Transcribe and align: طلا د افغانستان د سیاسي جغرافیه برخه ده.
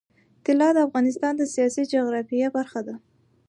طلا 0.45 0.69
د 0.73 0.77
افغانستان 0.87 1.33
د 1.37 1.43
سیاسي 1.53 1.83
جغرافیه 1.93 2.47
برخه 2.57 2.81
ده. 2.87 2.95